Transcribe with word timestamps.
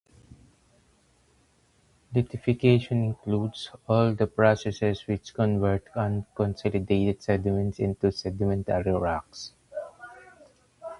Lithification 2.15 3.05
includes 3.05 3.69
all 3.87 4.15
the 4.15 4.25
processes 4.25 5.05
which 5.05 5.31
convert 5.31 5.83
unconsolidated 5.93 7.21
sediments 7.21 7.77
into 7.77 8.11
sedimentary 8.11 8.93
rocks. 8.93 9.51